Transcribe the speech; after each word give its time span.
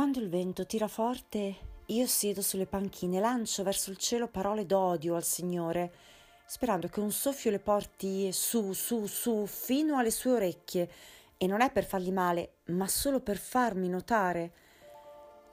Quando 0.00 0.18
il 0.18 0.30
vento 0.30 0.64
tira 0.64 0.88
forte, 0.88 1.56
io 1.84 2.06
siedo 2.06 2.40
sulle 2.40 2.64
panchine 2.64 3.20
lancio 3.20 3.62
verso 3.62 3.90
il 3.90 3.98
cielo 3.98 4.28
parole 4.28 4.64
d'odio 4.64 5.14
al 5.14 5.24
Signore, 5.24 5.92
sperando 6.46 6.88
che 6.88 7.00
un 7.00 7.12
soffio 7.12 7.50
le 7.50 7.58
porti 7.58 8.32
su, 8.32 8.72
su, 8.72 9.04
su, 9.04 9.44
fino 9.44 9.98
alle 9.98 10.10
sue 10.10 10.30
orecchie, 10.30 10.90
e 11.36 11.46
non 11.46 11.60
è 11.60 11.70
per 11.70 11.84
fargli 11.84 12.12
male, 12.12 12.60
ma 12.68 12.88
solo 12.88 13.20
per 13.20 13.36
farmi 13.36 13.90
notare. 13.90 14.52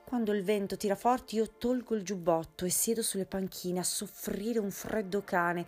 Quando 0.05 0.31
il 0.31 0.45
vento 0.45 0.77
tira 0.77 0.95
forte, 0.95 1.35
io 1.35 1.57
tolgo 1.57 1.95
il 1.95 2.03
giubbotto 2.03 2.63
e 2.63 2.69
siedo 2.69 3.01
sulle 3.01 3.25
panchine 3.25 3.79
a 3.79 3.83
soffrire 3.83 4.59
un 4.59 4.71
freddo 4.71 5.23
cane, 5.25 5.65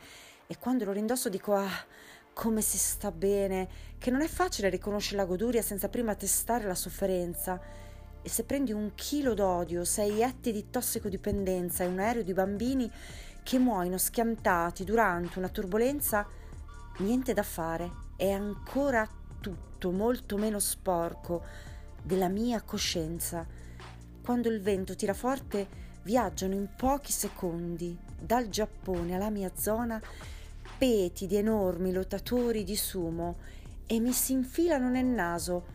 e 0.48 0.57
quando 0.57 0.86
lo 0.86 0.93
rindosso 0.93 1.27
dico 1.27 1.54
ah, 1.54 1.86
come 2.32 2.61
si 2.61 2.77
sta 2.77 3.11
bene, 3.11 3.68
che 3.98 4.09
non 4.09 4.21
è 4.21 4.27
facile 4.27 4.70
riconoscere 4.70 5.18
la 5.18 5.25
goduria 5.25 5.61
senza 5.61 5.89
prima 5.89 6.16
testare 6.16 6.66
la 6.66 6.75
sofferenza 6.75 7.89
e 8.22 8.30
se 8.30 8.44
prendi 8.44 8.72
un 8.72 8.92
chilo 8.96 9.34
d'odio, 9.34 9.86
sei 9.86 10.22
etti 10.22 10.52
di 10.52 10.70
tossicodipendenza 10.70 11.84
e 11.84 11.88
un 11.88 12.00
aereo 12.00 12.24
di 12.24 12.34
bambini 12.34 12.92
che 13.43 13.57
muoiono 13.57 13.98
schiantati 13.98 14.84
durante 14.84 15.39
una 15.39 15.50
turbolenza, 15.50 16.28
niente 16.98 17.34
da 17.34 17.43
fare, 17.43 17.92
è 18.16 18.29
ancora 18.29 19.07
tutto 19.40 19.92
molto 19.92 20.38
meno 20.38 20.60
sporco 20.60 21.43
della 22.04 22.28
mia 22.28 22.62
coscienza. 22.62 23.46
Quando 24.21 24.50
il 24.50 24.62
vento 24.62 24.96
tira 24.96 25.14
forte, 25.14 25.68
viaggiano 26.04 26.54
in 26.54 26.68
pochi 26.76 27.12
secondi 27.12 27.98
dal 28.20 28.50
Giappone 28.50 29.15
alla 29.15 29.29
mia 29.29 29.51
zona 29.56 30.01
peti 30.78 31.28
di 31.28 31.36
enormi 31.36 31.92
lottatori 31.92 32.64
di 32.64 32.76
sumo 32.76 33.38
e 33.86 34.00
mi 34.00 34.12
si 34.12 34.34
infilano 34.34 34.90
nel 34.90 35.06
naso 35.06 35.66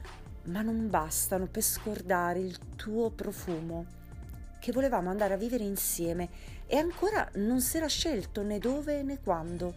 ma 0.45 0.63
non 0.63 0.91
bastano 0.91 1.47
per 1.47 1.63
scordare 1.63 2.41
il 2.41 2.59
tuo 2.77 3.11
profumo, 3.11 3.87
che 4.59 4.73
volevamo 4.73 5.11
andare 5.11 5.35
a 5.35 5.39
vivere 5.39 5.65
insieme 5.65 6.29
e 6.67 6.77
ancora 6.77 7.29
non 7.35 7.61
si 7.61 7.77
era 7.77 7.87
scelto 7.87 8.43
né 8.43 8.59
dove 8.59 9.03
né 9.03 9.21
quando, 9.21 9.75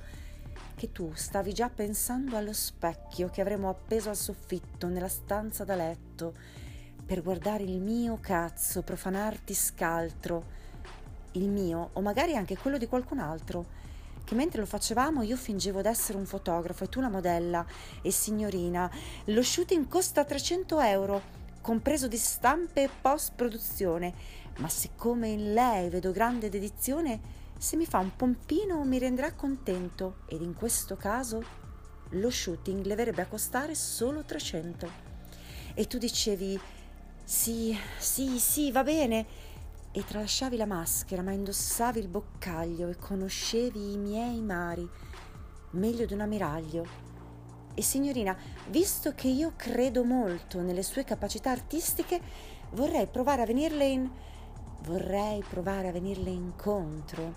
che 0.76 0.92
tu 0.92 1.12
stavi 1.14 1.54
già 1.54 1.70
pensando 1.70 2.38
allo 2.38 2.54
specchio 2.54 3.30
che 3.30 3.42
avremmo 3.42 3.70
appeso 3.70 4.10
al 4.10 4.16
soffitto 4.16 4.88
nella 4.88 5.08
stanza 5.08 5.64
da 5.64 5.76
letto 5.76 6.34
per 7.06 7.24
guardare 7.24 7.64
il 7.64 7.80
mio 7.80 8.18
cazzo 8.22 8.82
profanarti 8.82 9.54
scaltro, 9.54 10.44
il 11.34 11.50
mio 11.50 11.90
o 11.94 12.02
magari 12.02 12.36
anche 12.36 12.58
quello 12.58 12.78
di 12.78 12.88
qualcun 12.88 13.20
altro 13.20 13.66
che 14.28 14.36
mentre 14.36 14.60
lo 14.60 14.66
facevamo 14.66 15.22
io 15.22 15.38
fingevo 15.38 15.82
d'essere 15.82 16.18
un 16.18 16.26
fotografo 16.26 16.84
e 16.84 16.90
tu 16.90 17.00
una 17.00 17.08
modella 17.08 17.66
e 18.02 18.12
signorina. 18.12 18.92
Lo 19.28 19.42
shooting 19.42 19.88
costa 19.88 20.26
300 20.26 20.82
euro, 20.82 21.22
compreso 21.62 22.10
di 22.10 22.18
stampe 22.18 22.84
e 22.84 22.90
post 22.90 23.32
produzione, 23.36 24.14
ma 24.58 24.68
siccome 24.68 25.30
in 25.30 25.54
lei 25.54 25.88
vedo 25.88 26.12
grande 26.12 26.50
dedizione, 26.50 27.22
se 27.58 27.78
mi 27.78 27.86
fa 27.86 28.00
un 28.00 28.18
pompino 28.18 28.84
mi 28.84 29.00
renderà 29.00 29.32
contento 29.32 30.18
ed 30.28 30.42
in 30.42 30.54
questo 30.56 30.98
caso 30.98 31.42
lo 32.10 32.30
shooting 32.30 32.84
le 32.84 32.96
verrebbe 32.96 33.22
a 33.22 33.28
costare 33.28 33.76
solo 33.76 34.26
300. 34.26 34.90
E 35.74 35.88
tu 35.88 35.98
dicevi 35.98 36.60
sì, 37.24 37.78
sì, 37.98 38.40
sì, 38.40 38.74
va 38.74 38.84
bene 38.84 39.26
e 39.98 40.06
tralasciavi 40.06 40.58
la 40.58 40.68
maschera, 40.68 41.24
ma 41.24 41.32
indossavi 41.32 41.98
il 41.98 42.08
boccaglio 42.08 42.88
e 42.88 42.98
conoscevi 42.98 43.94
i 43.94 43.98
miei 43.98 44.40
mari 44.42 44.88
meglio 45.72 46.06
di 46.06 46.14
un 46.14 46.22
ammiraglio. 46.22 46.86
E 47.74 47.82
signorina, 47.82 48.38
visto 48.70 49.16
che 49.16 49.28
io 49.28 49.54
credo 49.56 50.04
molto 50.04 50.62
nelle 50.62 50.84
sue 50.84 51.04
capacità 51.04 51.50
artistiche, 51.50 52.22
vorrei 52.74 53.08
provare 53.08 53.42
a 53.42 53.46
venirle 53.48 53.86
in 53.86 54.10
vorrei 54.82 55.44
provare 55.50 55.88
a 55.88 55.92
venirle 55.92 56.30
incontro. 56.30 57.34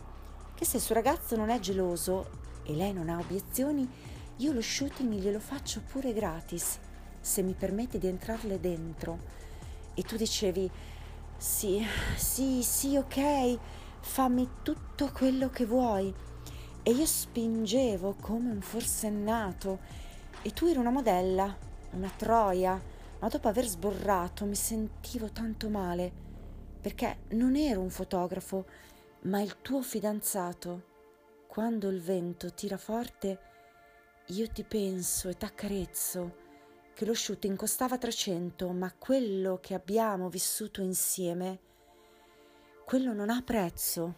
Che 0.55 0.67
se 0.67 0.77
il 0.77 0.83
suo 0.83 0.95
ragazzo 0.95 1.37
non 1.37 1.49
è 1.49 1.59
geloso 1.61 2.29
e 2.65 2.75
lei 2.75 2.93
non 2.93 3.09
ha 3.09 3.19
obiezioni, 3.19 3.89
io 4.37 4.53
lo 4.53 4.61
shooting 4.61 5.15
glielo 5.15 5.41
faccio 5.41 5.81
pure 5.91 6.13
gratis, 6.13 6.79
se 7.21 7.41
mi 7.41 7.55
permette 7.55 7.97
di 7.97 8.07
entrarle 8.07 8.61
dentro. 8.61 9.19
E 9.95 10.03
tu 10.03 10.17
dicevi 10.17 10.71
sì, 11.41 11.83
sì, 12.17 12.63
sì, 12.63 12.99
ok, 12.99 13.59
fammi 14.01 14.47
tutto 14.63 15.11
quello 15.11 15.49
che 15.49 15.65
vuoi. 15.65 16.15
E 16.83 16.91
io 16.91 17.07
spingevo 17.07 18.17
come 18.21 18.51
un 18.51 18.61
forsennato. 18.61 19.79
E 20.43 20.51
tu 20.51 20.67
eri 20.67 20.77
una 20.77 20.91
modella, 20.91 21.57
una 21.93 22.13
troia, 22.15 22.79
ma 23.21 23.29
dopo 23.29 23.49
aver 23.49 23.67
sborrato 23.67 24.45
mi 24.45 24.55
sentivo 24.55 25.31
tanto 25.31 25.71
male, 25.71 26.13
perché 26.79 27.21
non 27.31 27.57
ero 27.57 27.81
un 27.81 27.91
fotografo, 27.91 28.67
ma 29.23 29.41
il 29.41 29.63
tuo 29.63 29.81
fidanzato. 29.81 30.89
Quando 31.47 31.89
il 31.89 32.03
vento 32.03 32.53
tira 32.53 32.77
forte, 32.77 33.41
io 34.27 34.47
ti 34.51 34.63
penso 34.63 35.31
e 35.31 35.37
t'accarezzo 35.39 36.50
che 37.01 37.07
lo 37.07 37.15
shooting 37.15 37.57
costava 37.57 37.97
300, 37.97 38.73
ma 38.73 38.93
quello 38.93 39.59
che 39.59 39.73
abbiamo 39.73 40.29
vissuto 40.29 40.83
insieme, 40.83 41.59
quello 42.85 43.15
non 43.15 43.31
ha 43.31 43.41
prezzo. 43.41 44.17